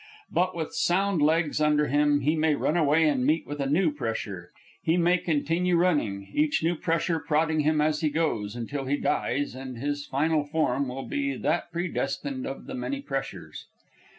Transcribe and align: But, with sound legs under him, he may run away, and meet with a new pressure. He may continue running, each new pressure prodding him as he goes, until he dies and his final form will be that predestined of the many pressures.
But, 0.31 0.55
with 0.55 0.73
sound 0.73 1.21
legs 1.21 1.61
under 1.61 1.85
him, 1.85 2.21
he 2.21 2.35
may 2.35 2.55
run 2.55 2.75
away, 2.75 3.07
and 3.07 3.23
meet 3.23 3.45
with 3.45 3.59
a 3.59 3.67
new 3.69 3.91
pressure. 3.91 4.49
He 4.81 4.97
may 4.97 5.19
continue 5.19 5.77
running, 5.77 6.31
each 6.33 6.63
new 6.63 6.73
pressure 6.73 7.19
prodding 7.19 7.59
him 7.59 7.79
as 7.81 8.01
he 8.01 8.09
goes, 8.09 8.55
until 8.55 8.85
he 8.85 8.97
dies 8.97 9.53
and 9.53 9.77
his 9.77 10.07
final 10.07 10.43
form 10.43 10.87
will 10.87 11.05
be 11.05 11.35
that 11.37 11.71
predestined 11.71 12.47
of 12.47 12.65
the 12.65 12.73
many 12.73 12.99
pressures. 12.99 13.67